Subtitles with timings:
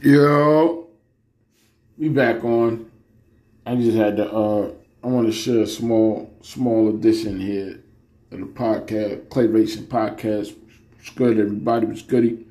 [0.00, 0.86] Yo,
[1.98, 2.88] we back on.
[3.66, 4.30] I just had to.
[4.30, 4.70] uh
[5.02, 7.80] I want to share a small, small addition here
[8.30, 10.54] of the podcast, Clayration Podcast.
[11.00, 11.86] It's good, everybody.
[11.86, 12.46] was goody.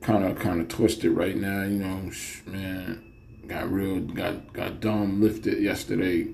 [0.00, 1.62] Kind of, kind of twisted right now.
[1.62, 2.10] You know,
[2.46, 3.12] man,
[3.46, 6.26] got real, got got dumb lifted yesterday.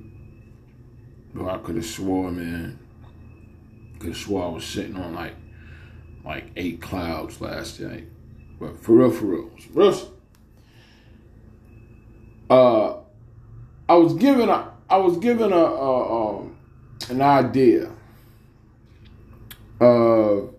[1.35, 2.79] But I could have swore, man.
[3.99, 5.35] Could have swore I was sitting on like,
[6.25, 8.07] like eight clouds last night.
[8.61, 10.13] But for real, for real, real.
[12.51, 12.97] Uh,
[13.89, 16.59] I was given a, I was given a, a um,
[17.09, 17.91] an idea
[19.81, 20.55] of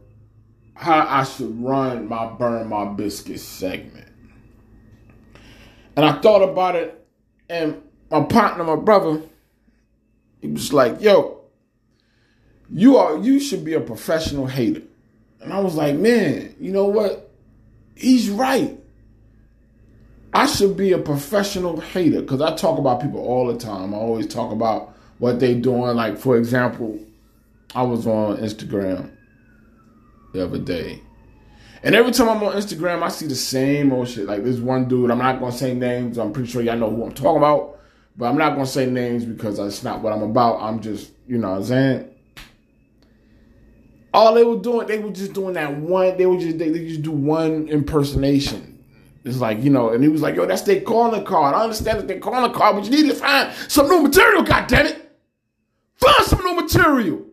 [0.73, 4.07] how I should run my burn my biscuit segment,
[5.95, 7.05] and I thought about it,
[7.49, 9.21] and my partner, my brother,
[10.41, 11.41] he was like, "Yo,
[12.71, 14.81] you are you should be a professional hater,"
[15.39, 17.30] and I was like, "Man, you know what?
[18.01, 18.77] He's right."
[20.33, 23.93] I should be a professional hater because I talk about people all the time.
[23.93, 25.95] I always talk about what they doing.
[25.95, 26.99] Like for example,
[27.75, 29.11] I was on Instagram
[30.33, 31.01] the other day.
[31.83, 34.25] And every time I'm on Instagram, I see the same old shit.
[34.25, 36.17] Like this one dude, I'm not gonna say names.
[36.17, 37.79] I'm pretty sure y'all know who I'm talking about,
[38.15, 40.61] but I'm not gonna say names because that's not what I'm about.
[40.61, 42.10] I'm just, you know what I'm saying?
[44.13, 46.87] All they were doing, they were just doing that one, they were just they, they
[46.87, 48.83] just do one impersonation.
[49.23, 51.53] It's like, you know, and he was like, yo, that's their calling card.
[51.53, 54.67] I understand that their calling card, but you need to find some new material, God
[54.67, 55.11] damn it!
[55.95, 57.25] Find some new material.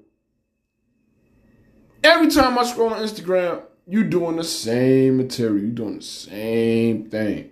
[2.05, 5.65] Every time I scroll on Instagram, you doing the same material.
[5.65, 7.51] You doing the same thing.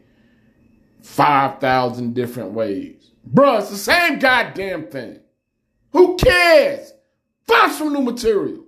[1.01, 3.11] 5,000 different ways.
[3.33, 5.21] Bruh, it's the same goddamn thing.
[5.93, 6.93] Who cares?
[7.47, 8.66] Find some new material.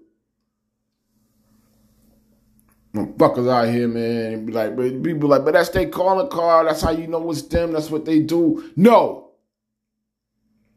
[3.06, 6.66] Fuckers out here, man, be like, but people like, but that's their calling card.
[6.68, 7.72] That's how you know it's them.
[7.72, 8.70] That's what they do.
[8.76, 9.30] No,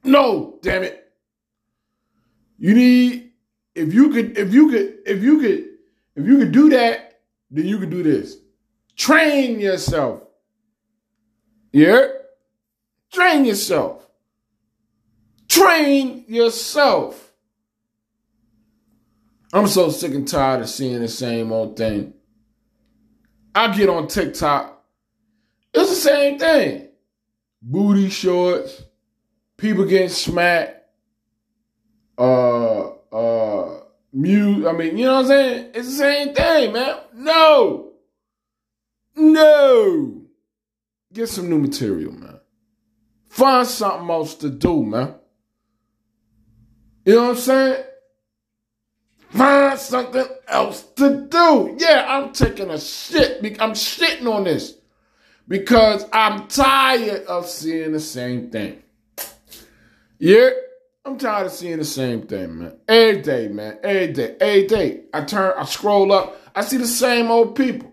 [0.03, 0.97] no, damn it.
[2.57, 3.31] You need
[3.75, 5.65] if you could, if you could, if you could,
[6.15, 8.37] if you could do that, then you could do this.
[8.95, 10.23] Train yourself.
[11.71, 12.07] Yeah,
[13.11, 14.05] train yourself.
[15.47, 17.30] Train yourself.
[19.53, 22.13] I'm so sick and tired of seeing the same old thing.
[23.53, 24.83] I get on TikTok.
[25.73, 26.87] It's the same thing.
[27.61, 28.81] Booty shorts,
[29.57, 30.77] people getting smacked,
[32.17, 33.81] uh, uh,
[34.13, 34.65] mute.
[34.65, 35.71] I mean, you know what I'm saying?
[35.73, 36.95] It's the same thing, man.
[37.13, 37.91] No.
[39.15, 40.21] No.
[41.13, 42.39] Get some new material, man.
[43.29, 45.15] Find something else to do, man.
[47.05, 47.83] You know what I'm saying?
[49.31, 51.75] Find something else to do.
[51.79, 53.39] Yeah, I'm taking a shit.
[53.61, 54.75] I'm shitting on this
[55.47, 58.83] because I'm tired of seeing the same thing.
[60.19, 60.49] Yeah,
[61.05, 62.77] I'm tired of seeing the same thing, man.
[62.87, 63.79] Every day, man.
[63.83, 64.35] Every day.
[64.39, 65.01] Every day.
[65.13, 67.91] I turn, I scroll up, I see the same old people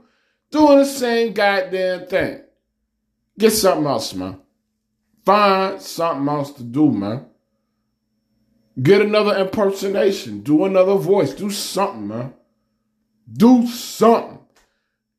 [0.50, 2.43] doing the same goddamn thing.
[3.38, 4.41] Get something else, man.
[5.25, 7.26] Find something else to do, man.
[8.81, 10.41] Get another impersonation.
[10.41, 11.34] Do another voice.
[11.34, 12.34] Do something, man.
[13.33, 14.39] Do something.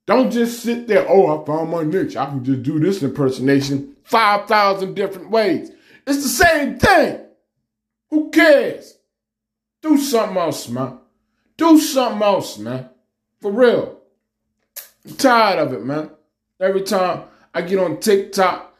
[0.06, 2.16] Don't just sit there, oh, I found my niche.
[2.16, 5.72] I can just do this impersonation 5,000 different ways.
[6.08, 7.22] It's the same thing.
[8.10, 8.98] Who cares?
[9.84, 10.98] Do something else, man.
[11.58, 12.90] Do something else, man.
[13.40, 14.00] For real.
[15.06, 16.10] I'm tired of it, man.
[16.60, 18.76] Every time I get on TikTok,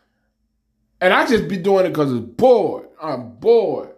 [1.00, 2.88] and I just be doing it because it's bored.
[3.00, 3.90] I'm bored.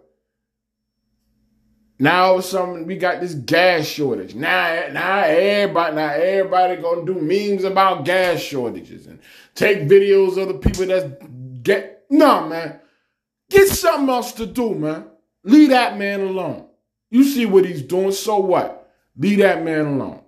[2.02, 4.34] Now sudden we got this gas shortage.
[4.34, 9.20] Now, now everybody, now everybody gonna do memes about gas shortages and
[9.54, 12.04] take videos of the people that get.
[12.10, 12.80] No, man,
[13.48, 15.10] get something else to do, man.
[15.44, 16.66] Leave that man alone.
[17.08, 18.92] You see what he's doing, so what?
[19.16, 20.24] Leave that man alone.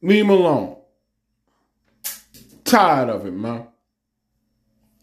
[0.00, 0.76] Leave him alone.
[2.62, 3.66] Tired of it, man.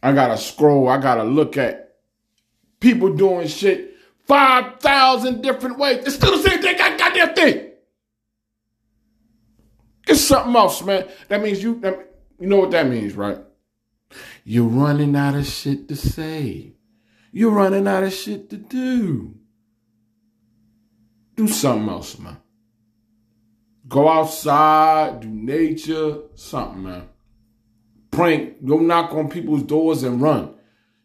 [0.01, 0.87] I gotta scroll.
[0.87, 1.97] I gotta look at
[2.79, 3.94] people doing shit
[4.27, 6.03] 5,000 different ways.
[6.05, 7.71] It's still the same thing, goddamn thing.
[10.07, 11.07] It's something else, man.
[11.27, 13.39] That means you, that, you know what that means, right?
[14.43, 16.73] You're running out of shit to say.
[17.31, 19.35] You're running out of shit to do.
[21.35, 22.37] Do something else, man.
[23.87, 27.09] Go outside, do nature, something, man.
[28.09, 30.55] Prank, go knock on people's doors and run.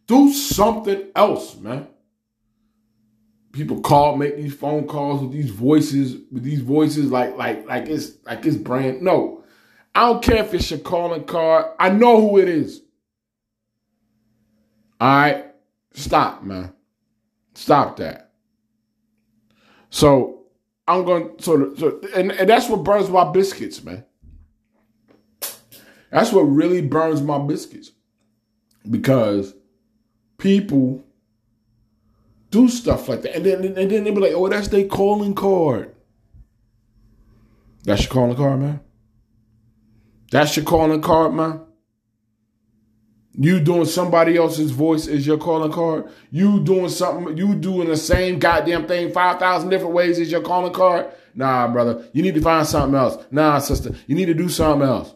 [0.07, 1.89] Do something else, man
[3.53, 7.89] people call, make these phone calls with these voices, with these voices like like like
[7.89, 9.45] it's like it's brand no.
[9.95, 11.67] I don't care if it's your calling card.
[11.79, 12.83] I know who it is.
[15.01, 15.47] All right?
[15.95, 16.73] Stop, man.
[17.55, 18.31] Stop that.
[19.91, 20.45] So
[20.87, 24.05] I'm going to, so, and, and that's what burns my biscuits, man.
[26.11, 27.91] That's what really burns my biscuits.
[28.89, 29.55] Because
[30.39, 31.05] people
[32.51, 33.37] do stuff like that.
[33.37, 35.95] And then, and then they be like, oh, that's their calling card.
[37.85, 38.81] That's your calling card, man.
[40.31, 41.63] That's your calling card, man.
[43.33, 46.11] You doing somebody else's voice is your calling card.
[46.31, 50.73] You doing something, you doing the same goddamn thing 5,000 different ways is your calling
[50.73, 51.13] card.
[51.35, 52.09] Nah, brother.
[52.13, 53.25] You need to find something else.
[53.31, 53.95] Nah, sister.
[54.07, 55.15] You need to do something else.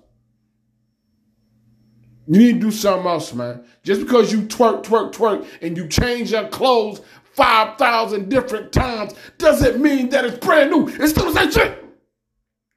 [2.27, 3.65] You need to do something else, man.
[3.83, 7.01] Just because you twerk, twerk, twerk, and you change your clothes
[7.35, 10.89] 5,000 different times doesn't mean that it's brand new.
[10.89, 11.85] It's still the same shit.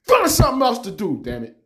[0.04, 1.58] Find something else to do, damn it.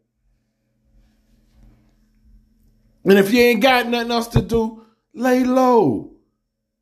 [3.05, 6.11] And if you ain't got nothing else to do, lay low,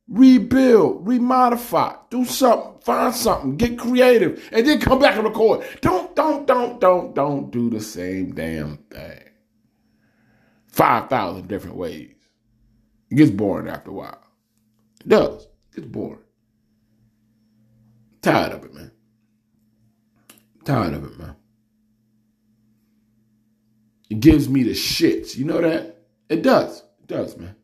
[0.07, 5.65] rebuild, remodify, do something, find something, get creative, and then come back and record.
[5.81, 9.23] Don't, don't, don't, don't, don't do the same damn thing.
[10.71, 12.15] 5,000 different ways.
[13.11, 14.23] It gets boring after a while.
[15.01, 15.49] It does.
[15.80, 16.20] It gets boring.
[18.22, 18.92] Tired of it, man.
[20.66, 21.36] Tired of it, man.
[24.10, 25.38] It gives me the shits.
[25.38, 26.04] You know that?
[26.28, 26.84] It does.
[27.00, 27.56] It does, man.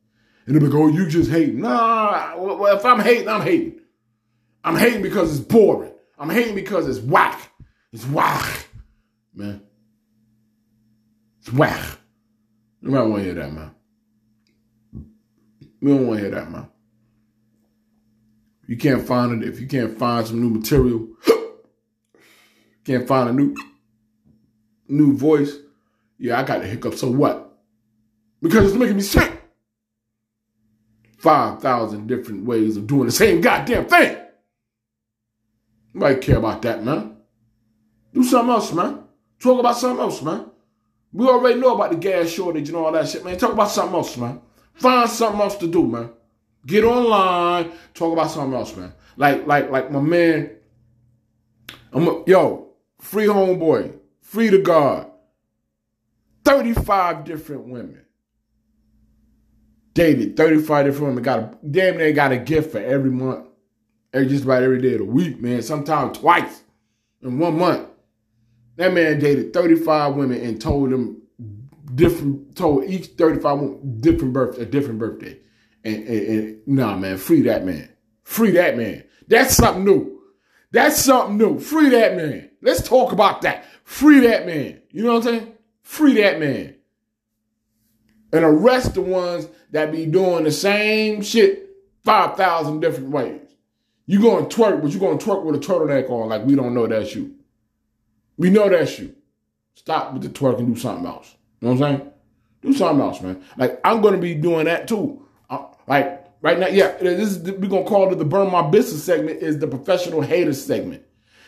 [0.46, 1.56] And they'll be like, oh, you just hate.
[1.56, 3.82] Nah, well, if I'm hating, I'm hating.
[4.64, 5.92] I'm hating because it's boring.
[6.18, 7.52] I'm hating because it's whack.
[7.92, 8.68] It's whack,
[9.34, 9.62] man.
[11.42, 11.98] It's whack.
[12.82, 13.72] Nobody want to hear that, man.
[15.82, 16.70] We don't want to hear that, man.
[18.68, 21.08] You can't find it if you can't find some new material.
[22.86, 23.56] can't find a new
[24.88, 25.56] new voice.
[26.18, 26.96] Yeah, I got the hiccup.
[26.96, 27.46] So what?
[28.46, 29.42] because it's making me sick.
[31.18, 34.18] 5,000 different ways of doing the same goddamn thing.
[35.94, 37.18] Nobody care about that, man.
[38.14, 39.04] Do something else, man.
[39.40, 40.46] Talk about something else, man.
[41.12, 43.38] We already know about the gas shortage and all that shit, man.
[43.38, 44.42] Talk about something else, man.
[44.76, 46.12] Find something else to do, man.
[46.66, 48.94] Get online, talk about something else, man.
[49.18, 50.52] Like, like, like my man,
[51.94, 52.70] I'm a, yo,
[53.00, 55.12] free homeboy, free to God.
[56.44, 58.06] 35 different women
[59.96, 61.24] dated 35 different women.
[61.24, 63.48] Got a damn near got a gift for every month.
[64.14, 65.64] Every just about every day of the week, man.
[65.64, 66.62] Sometimes twice
[67.24, 67.90] in one month.
[68.76, 71.22] That man dated 35 women and told them
[71.96, 75.40] different told each 35 women different birth a different birthday.
[75.86, 77.90] And, and, and nah man, free that man.
[78.24, 79.04] Free that man.
[79.28, 80.20] That's something new.
[80.72, 81.60] That's something new.
[81.60, 82.50] Free that man.
[82.62, 83.66] Let's talk about that.
[83.84, 84.82] Free that man.
[84.92, 85.54] You know what I'm saying?
[85.84, 86.76] Free that man
[88.36, 91.70] and arrest the ones that be doing the same shit
[92.04, 93.42] 5,000 different ways.
[94.06, 96.56] You going to twerk, but you going to twerk with a turtleneck on like we
[96.56, 97.36] don't know that's you.
[98.38, 99.16] We know that's you.
[99.76, 101.36] Stop with the twerk and do something else.
[101.62, 102.12] You know what I'm saying?
[102.62, 103.44] Do something else, man.
[103.58, 105.25] Like, I'm going to be doing that too.
[105.88, 109.42] Like, right now, yeah, this is, we're to call it the Burn My Biscuit segment
[109.42, 111.04] is the professional hater segment.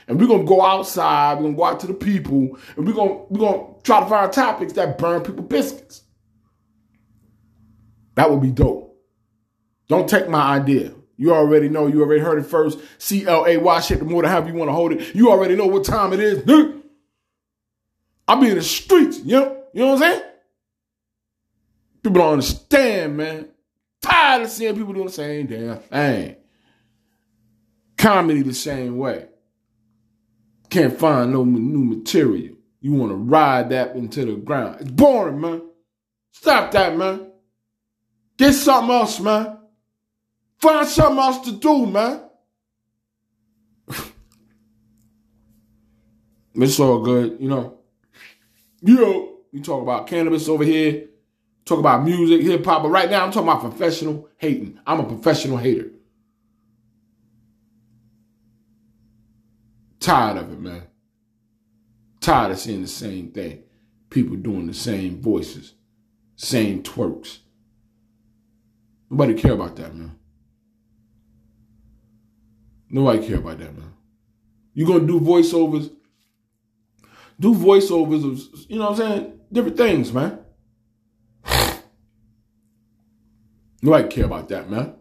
[0.07, 3.25] And we're to go outside, we're to go out to the people, and we're going
[3.29, 6.03] we're gonna try to find topics that burn people biscuits.
[8.15, 8.97] That would be dope.
[9.89, 10.93] Don't take my idea.
[11.17, 11.87] You already know.
[11.87, 12.79] You already heard it first.
[12.99, 13.99] C L A Y shit.
[13.99, 15.13] The more to have you want to hold it.
[15.13, 16.43] You already know what time it is.
[18.27, 19.19] I'll be in the streets.
[19.19, 20.23] You know, you know what I'm saying?
[22.03, 23.49] People don't understand, man.
[24.07, 26.35] Tired of seeing people doing the same damn thing.
[27.97, 29.25] Comedy the same way.
[30.69, 32.55] Can't find no new material.
[32.79, 34.77] You want to ride that into the ground.
[34.81, 35.61] It's boring, man.
[36.31, 37.31] Stop that, man.
[38.37, 39.57] Get something else, man.
[40.59, 42.21] Find something else to do, man.
[46.55, 47.79] it's all good, you know.
[48.81, 51.07] You know, you talk about cannabis over here,
[51.67, 54.79] talk about music, hip hop, but right now I'm talking about professional hating.
[54.87, 55.91] I'm a professional hater.
[59.99, 60.83] Tired of it, man.
[62.21, 63.63] Tired of seeing the same thing.
[64.09, 65.73] People doing the same voices,
[66.37, 67.39] same twerks.
[69.09, 70.17] Nobody care about that, man.
[72.89, 73.93] Nobody care about that, man.
[74.73, 75.91] you gonna do voiceovers.
[77.39, 79.39] Do voiceovers of, you know what I'm saying?
[79.51, 80.39] Different things, man.
[83.87, 84.95] Nobody care about that, man.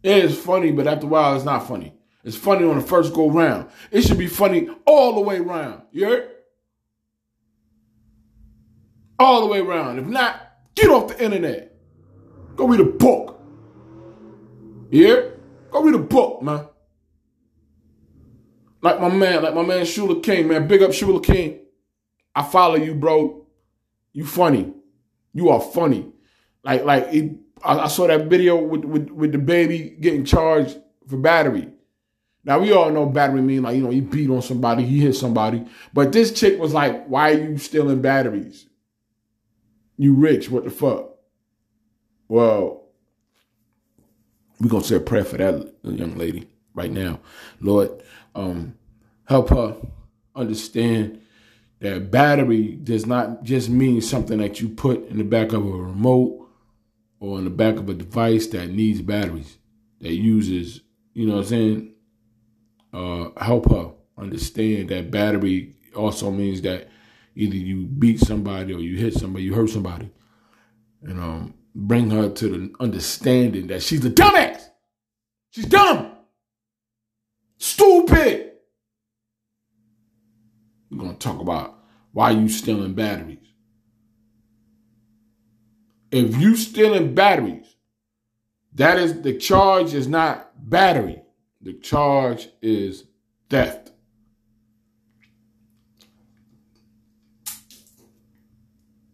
[0.00, 1.92] It's funny, but after a while, it's not funny.
[2.22, 3.68] It's funny on the first go round.
[3.90, 5.82] It should be funny all the way round.
[5.90, 6.30] You heard?
[9.18, 9.98] All the way around.
[9.98, 10.40] If not,
[10.76, 11.74] get off the internet.
[12.54, 13.40] Go read a book.
[14.92, 15.22] Yeah?
[15.72, 16.64] Go read a book, man.
[18.82, 20.68] Like my man, like my man Shula King, man.
[20.68, 21.58] Big up Shula King.
[22.36, 23.48] I follow you, bro.
[24.12, 24.72] You funny.
[25.34, 26.12] You are funny.
[26.62, 27.32] Like, like it,
[27.64, 31.68] I, I saw that video with, with with the baby getting charged for battery.
[32.44, 35.14] Now we all know battery mean like you know he beat on somebody, he hit
[35.14, 35.66] somebody.
[35.92, 38.66] But this chick was like, "Why are you stealing batteries?
[39.96, 40.50] You rich?
[40.50, 41.10] What the fuck?"
[42.28, 42.84] Well,
[44.60, 47.20] we're gonna say a prayer for that young lady right now.
[47.60, 48.02] Lord,
[48.34, 48.76] um,
[49.24, 49.76] help her
[50.34, 51.20] understand
[51.80, 55.70] that battery does not just mean something that you put in the back of a
[55.70, 56.47] remote
[57.20, 59.58] or in the back of a device that needs batteries,
[60.00, 60.80] that uses,
[61.14, 61.94] you know what I'm saying?
[62.92, 66.88] Uh, help her understand that battery also means that
[67.34, 70.10] either you beat somebody or you hit somebody, you hurt somebody.
[71.02, 74.68] And um, bring her to the understanding that she's a dumbass.
[75.50, 76.12] She's dumb.
[77.58, 78.52] Stupid.
[80.90, 81.78] We're going to talk about
[82.12, 83.47] why you stealing batteries.
[86.10, 87.76] If you stealing batteries,
[88.74, 91.22] that is the charge is not battery.
[91.60, 93.04] The charge is
[93.50, 93.92] theft.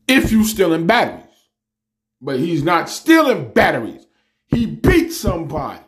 [0.07, 1.25] If you stealing batteries,
[2.21, 4.07] but he's not stealing batteries,
[4.47, 5.81] he beat somebody.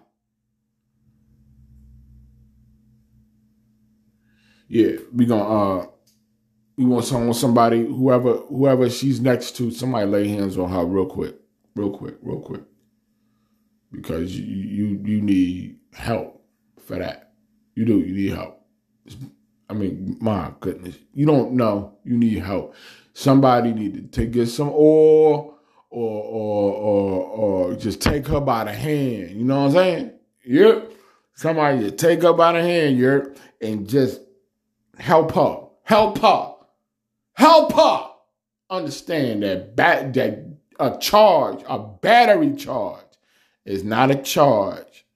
[4.69, 5.87] Yeah, we gonna uh
[6.77, 11.07] we want someone somebody whoever whoever she's next to, somebody lay hands on her real
[11.07, 11.37] quick.
[11.75, 12.63] Real quick, real quick.
[13.93, 16.43] Because you you you need help
[16.79, 17.33] for that.
[17.75, 18.61] You do, you need help.
[19.69, 20.97] I mean, my goodness.
[21.13, 21.97] You don't know.
[22.05, 22.75] You need help.
[23.13, 25.59] Somebody need to get some oil
[25.91, 29.31] or or or or just take her by the hand.
[29.31, 30.13] You know what I'm saying?
[30.45, 30.93] Yep.
[31.35, 34.21] Somebody just take her by the hand, yep, and just
[34.99, 35.67] help her.
[35.83, 36.56] Help her.
[37.37, 38.09] Help her
[38.71, 40.45] understand that bat, that
[40.81, 43.05] a charge, a battery charge,
[43.67, 45.07] is not a charge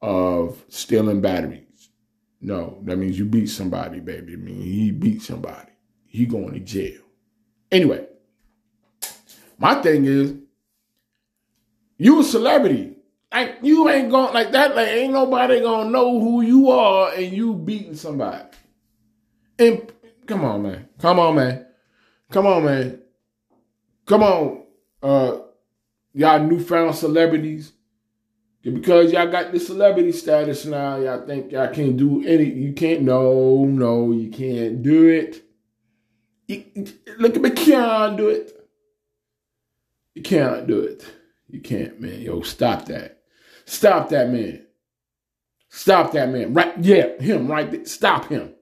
[0.00, 1.90] of stealing batteries.
[2.40, 4.32] No, that means you beat somebody, baby.
[4.32, 5.72] I mean, he beat somebody.
[6.06, 7.00] He going to jail.
[7.70, 8.06] Anyway,
[9.58, 10.34] my thing is,
[11.98, 12.96] you a celebrity.
[13.32, 14.76] Like you ain't going like that.
[14.76, 18.44] Like ain't nobody gonna know who you are, and you beating somebody.
[19.58, 19.92] And
[20.26, 20.88] come on, man.
[20.98, 21.66] Come on, man.
[22.30, 23.00] Come on, man.
[24.06, 24.64] Come on,
[25.02, 25.38] uh,
[26.12, 27.72] y'all newfound celebrities.
[28.62, 32.44] Because y'all got the celebrity status now, y'all think y'all can't do any.
[32.44, 33.02] You can't.
[33.02, 35.44] No, no, you can't do it.
[36.48, 36.64] You,
[37.18, 38.52] look at me, can't do it.
[40.14, 41.04] You can't do it.
[41.48, 42.20] You can't, man.
[42.20, 43.20] Yo, stop that.
[43.66, 44.64] Stop that man.
[45.68, 46.54] Stop that man.
[46.54, 47.84] Right, yeah, him right there.
[47.84, 48.54] Stop him.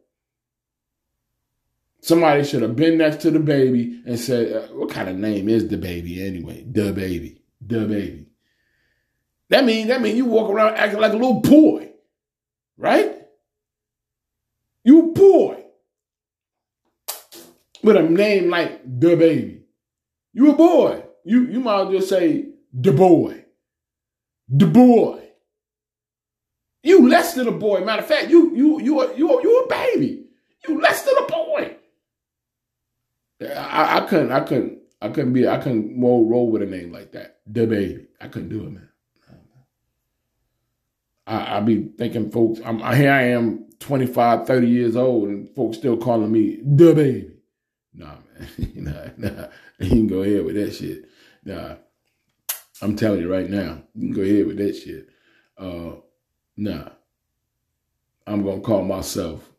[2.02, 5.48] Somebody should have been next to the baby and said, uh, "What kind of name
[5.48, 6.64] is the baby anyway?
[6.68, 8.26] The baby, the baby."
[9.50, 11.92] That means that mean you walk around acting like a little boy,
[12.76, 13.18] right?
[14.82, 15.62] You boy
[17.84, 19.62] with a name like the baby.
[20.32, 21.04] You a boy.
[21.24, 23.44] You you might well say the boy,
[24.48, 25.22] the boy.
[26.82, 27.84] You less than a boy.
[27.84, 30.24] Matter of fact, you you you are, you you a baby.
[30.66, 31.71] You less than a boy.
[33.42, 36.92] I, I couldn't, I couldn't, I couldn't be, I couldn't roll, roll with a name
[36.92, 37.40] like that.
[37.46, 38.88] The baby, I couldn't do it, man.
[41.26, 43.12] I, I be thinking, folks, I'm here.
[43.12, 47.30] I am, 25, 30 years old, and folks still calling me the baby.
[47.94, 49.46] Nah, man, nah, nah.
[49.80, 51.06] You can go ahead with that shit.
[51.44, 51.76] Nah,
[52.80, 55.08] I'm telling you right now, you can go ahead with that shit.
[55.58, 55.96] Uh,
[56.56, 56.90] nah,
[58.26, 59.50] I'm gonna call myself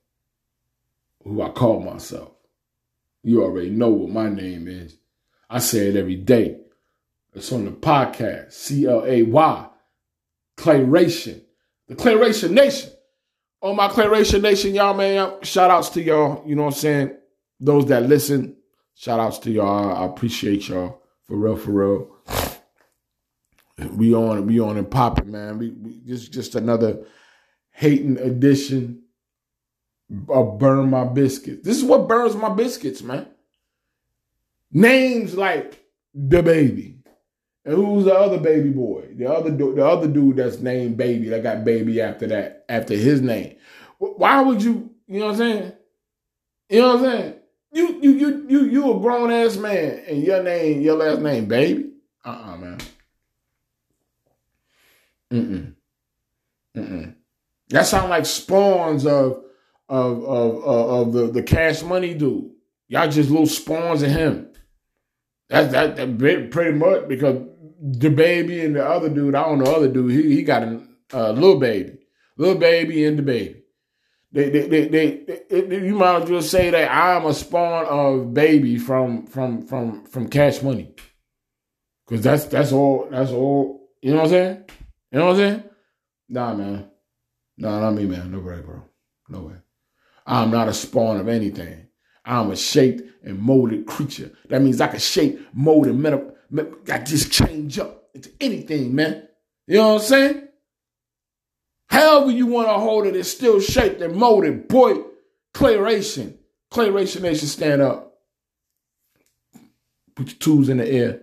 [1.24, 2.32] who I call myself.
[3.24, 4.98] You already know what my name is.
[5.50, 6.60] I say it every day.
[7.34, 9.68] It's on the podcast, C L A Y,
[10.58, 11.42] Clayration,
[11.88, 12.92] the Clayration Nation.
[13.62, 16.44] On my Clayration Nation, y'all, man, shout outs to y'all.
[16.46, 17.18] You know what I'm saying?
[17.60, 18.58] Those that listen,
[18.94, 19.96] shout outs to y'all.
[19.96, 21.02] I appreciate y'all.
[21.24, 22.18] For real, for real.
[23.96, 25.58] We on, we on and popping, man.
[25.58, 27.06] We, we just, just another
[27.72, 29.03] hating edition
[30.12, 31.66] I burn my biscuits.
[31.66, 33.28] This is what burns my biscuits, man.
[34.72, 35.84] Names like
[36.14, 36.98] the baby.
[37.66, 39.08] And who's the other baby boy?
[39.16, 43.22] The other the other dude that's named baby that got baby after that after his
[43.22, 43.56] name.
[43.98, 44.92] Why would you?
[45.08, 45.74] You know what I'm saying?
[46.70, 47.36] You know what I'm saying?
[47.72, 51.46] You you you you you a grown ass man and your name, your last name,
[51.46, 51.92] baby.
[52.26, 52.78] Uh-uh, man.
[55.32, 55.74] Mm-mm.
[56.76, 57.16] Mm-mm.
[57.70, 59.43] That sound like spawns of
[59.90, 62.52] of of of, the, the cash money dude.
[62.88, 64.48] Y'all just little spawns of him.
[65.50, 66.20] That's that, that
[66.52, 67.42] pretty much because
[67.82, 71.34] the baby and the other dude, I don't know, other dude, he, he got a
[71.34, 72.00] little baby,
[72.38, 73.64] little baby and the baby.
[74.32, 78.34] They, they, they, they, they, you might as well say that I'm a spawn of
[78.34, 80.96] baby from from from from Cash Money,
[82.08, 83.90] because that's that's all that's all.
[84.02, 84.64] You know what I'm saying?
[85.12, 85.64] You know what I'm saying?
[86.30, 86.90] Nah, man.
[87.58, 88.32] Nah, not me, man.
[88.32, 88.82] No way, bro.
[89.30, 89.54] No way.
[90.26, 91.88] I'm not a spawn of anything.
[92.26, 94.32] I'm a shaped and molded creature.
[94.50, 96.34] That means I can shape, mold, and meta,
[96.92, 99.28] I just change up into anything, man.
[99.68, 100.48] You know what I'm saying?
[101.90, 104.68] However you want to hold it, it's still shaped and molded.
[104.68, 104.96] Boy,
[105.54, 106.38] Clayration.
[106.72, 108.14] Clayration Nation, stand up.
[110.16, 111.22] Put your tools in the air.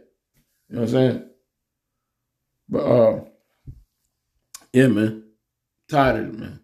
[0.69, 1.30] You know what I'm saying?
[2.69, 3.25] But uh
[4.73, 5.25] yeah, man.
[5.88, 6.60] Tired of it, man.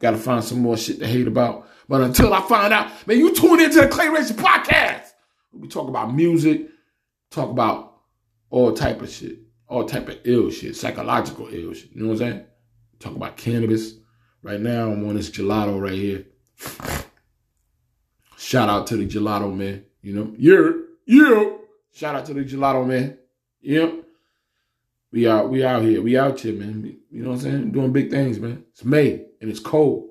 [0.00, 1.68] Gotta find some more shit to hate about.
[1.88, 5.10] But until I find out, man, you tune into the Clay Clayration Podcast.
[5.52, 6.68] We talk about music,
[7.30, 8.00] talk about
[8.50, 11.92] all type of shit, all type of ill shit, psychological ill shit.
[11.92, 12.44] You know what I'm saying?
[12.98, 13.94] Talk about cannabis.
[14.42, 16.26] Right now, I'm on this gelato right here.
[18.36, 19.84] Shout out to the gelato man.
[20.02, 21.60] You know, you're you.
[21.92, 23.16] Shout out to the gelato man.
[23.62, 24.03] Yep.
[25.14, 26.02] We out, we out here.
[26.02, 26.98] We out here, man.
[27.08, 27.70] You know what I'm saying?
[27.70, 28.64] Doing big things, man.
[28.72, 30.10] It's May and it's cold.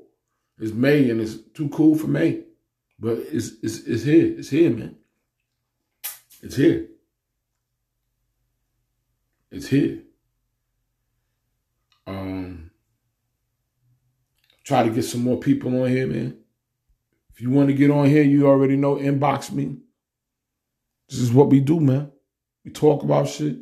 [0.58, 2.44] It's May and it's too cool for May.
[2.98, 4.34] But it's it's it's here.
[4.38, 4.96] It's here, man.
[6.42, 6.88] It's here.
[9.52, 10.04] It's here.
[12.08, 12.72] Um
[14.64, 16.38] try to get some more people on here, man.
[17.34, 19.80] If you want to get on here, you already know, inbox me.
[21.10, 22.10] This is what we do, man.
[22.64, 23.58] We talk about shit,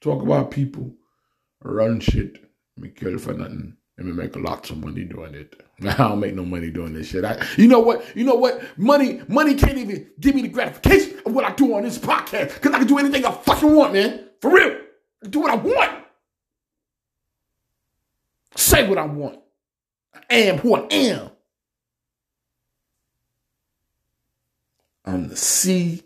[0.00, 0.92] talk about people,
[1.62, 2.38] run shit,
[2.76, 5.60] we kill for nothing, and we make lots of money doing it.
[5.82, 7.24] I don't make no money doing this shit.
[7.24, 8.04] I, you know what?
[8.16, 8.62] You know what?
[8.78, 12.54] Money, money can't even give me the gratification of what I do on this podcast
[12.54, 14.28] because I can do anything I fucking want, man.
[14.40, 14.78] For real,
[15.28, 16.04] do what I want.
[18.56, 19.38] Say what I want.
[20.30, 21.30] I am who I am.
[25.04, 26.02] I'm the C.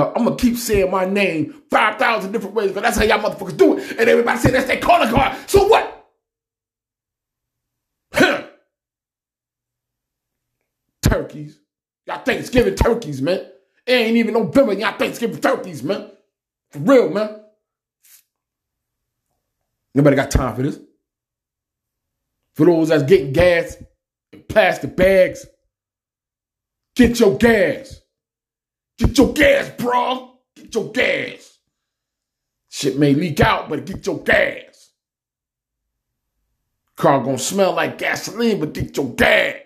[0.00, 3.78] I'm gonna keep saying my name 5,000 different ways, but that's how y'all motherfuckers do
[3.78, 3.98] it.
[3.98, 5.36] And everybody say that's their calling card.
[5.48, 6.06] So what?
[8.14, 8.44] Huh.
[11.02, 11.58] Turkeys.
[12.06, 13.46] Y'all Thanksgiving turkeys, man.
[13.86, 14.74] It ain't even November.
[14.74, 16.10] Y'all Thanksgiving turkeys, man.
[16.70, 17.40] For real, man.
[19.94, 20.78] Nobody got time for this.
[22.54, 23.76] For those that's getting gas
[24.32, 25.46] in plastic bags,
[26.94, 28.01] get your gas.
[29.02, 30.38] Get your gas, bro.
[30.54, 31.58] Get your gas.
[32.68, 34.92] Shit may leak out, but get your gas.
[36.96, 39.56] Car gonna smell like gasoline, but get your gas.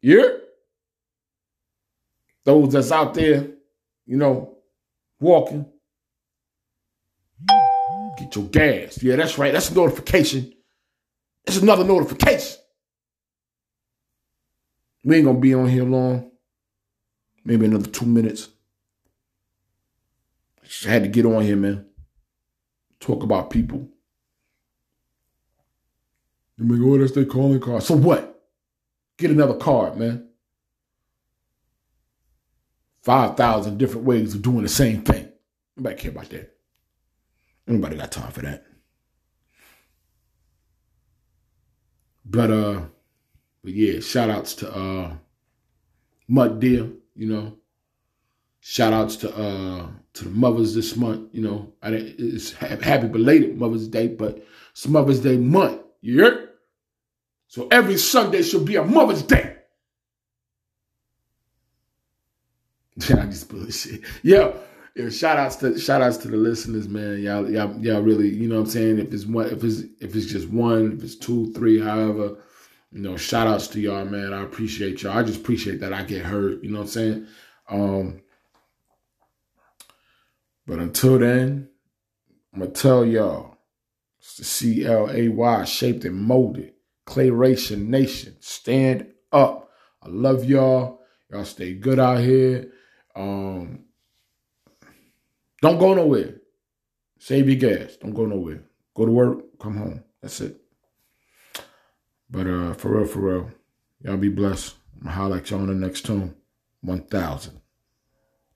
[0.00, 0.28] Yeah?
[2.44, 3.48] Those that's out there,
[4.06, 4.58] you know,
[5.18, 5.66] walking,
[8.18, 9.02] get your gas.
[9.02, 9.52] Yeah, that's right.
[9.52, 10.52] That's a notification.
[11.44, 12.58] It's another notification.
[15.04, 16.31] We ain't gonna be on here long.
[17.44, 18.48] Maybe another two minutes.
[20.64, 21.86] Just had to get on here, man.
[23.00, 23.88] Talk about people.
[26.56, 27.82] You may go, oh, that's their calling card.
[27.82, 28.42] So what?
[29.18, 30.28] Get another card, man.
[33.02, 35.28] 5,000 different ways of doing the same thing.
[35.76, 36.56] Nobody care about that.
[37.66, 38.64] Nobody got time for that.
[42.24, 42.82] But uh,
[43.62, 45.12] but yeah, shout outs to uh
[46.28, 47.56] Mud Deer, you know.
[48.60, 51.72] Shout outs to uh to the mothers this month, you know.
[51.82, 55.80] I it's happy belated Mother's Day, but it's Mother's Day month.
[56.00, 56.50] You hear?
[57.48, 59.56] So every Sunday should be a Mother's Day.
[63.10, 64.02] I just bullshit.
[64.22, 64.52] Yeah.
[64.94, 67.22] Yeah, shout outs to shout outs to the listeners, man.
[67.22, 68.98] Y'all, y'all, y'all really, you know what I'm saying?
[68.98, 72.36] If it's one, if it's if it's just one, if it's two, three, however,
[72.92, 74.34] you know, shout outs to y'all, man.
[74.34, 75.16] I appreciate y'all.
[75.16, 77.26] I just appreciate that I get heard, you know what I'm saying?
[77.68, 78.22] Um,
[80.66, 81.68] but until then,
[82.52, 83.56] I'm gonna tell y'all,
[84.20, 86.74] it's the C L A Y shaped and molded.
[87.06, 88.36] clay Clayration Nation.
[88.40, 89.70] Stand up.
[90.02, 91.00] I love y'all.
[91.30, 92.72] Y'all stay good out here.
[93.16, 93.84] Um
[95.60, 96.40] don't go nowhere.
[97.18, 97.96] Save your gas.
[97.96, 98.64] Don't go nowhere.
[98.94, 100.04] Go to work, come home.
[100.20, 100.61] That's it.
[102.32, 103.50] But uh, for real, for real,
[104.00, 104.74] y'all be blessed.
[104.96, 106.34] I'm gonna holler at y'all on the next tune.
[106.80, 107.61] 1000.